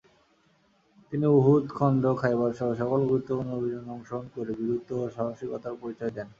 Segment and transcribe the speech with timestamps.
[1.13, 6.27] তিনি উহুদ, খন্দক, খাইবারসহ সকল গুরুত্বপূর্ণ অভিযানে অংশগ্রহণ করে বীরত্ব ও সাহসিকতার পরিচয় দেন।